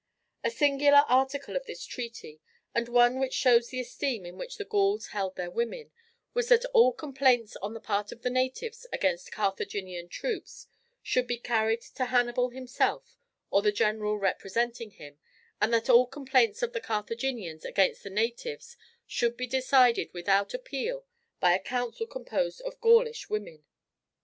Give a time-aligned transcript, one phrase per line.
[0.43, 2.41] A singular article of this treaty,
[2.73, 5.91] and one which shows the esteem in which the Gauls held their women,
[6.33, 10.65] was that all complaints on the part of the natives against Carthaginian troops
[11.03, 13.19] should be carried to Hannibal himself
[13.51, 15.19] or the general representing him,
[15.61, 21.05] and that all complaints of the Carthaginians against the natives should be decided without appeal
[21.39, 23.65] by a council composed of Gaulish women.